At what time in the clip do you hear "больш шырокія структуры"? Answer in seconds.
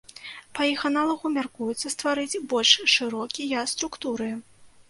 2.55-4.31